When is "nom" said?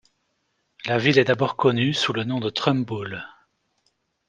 2.23-2.39